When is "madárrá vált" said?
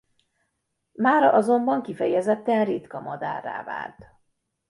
2.99-3.97